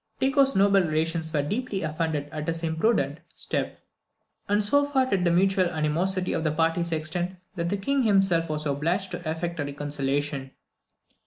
Tycho's 0.19 0.55
noble 0.55 0.81
relations 0.81 1.31
were 1.31 1.43
deeply 1.43 1.83
offended 1.83 2.27
at 2.31 2.47
this 2.47 2.63
imprudent 2.63 3.19
step; 3.35 3.83
and 4.49 4.63
so 4.63 4.83
far 4.83 5.05
did 5.05 5.23
the 5.23 5.29
mutual 5.29 5.65
animosity 5.69 6.33
of 6.33 6.43
the 6.43 6.51
parties 6.51 6.91
extend, 6.91 7.37
that 7.55 7.69
the 7.69 7.77
King 7.77 8.01
himself 8.01 8.49
was 8.49 8.65
obliged 8.65 9.11
to 9.11 9.29
effect 9.29 9.59
a 9.59 9.63
reconciliation. 9.63 10.49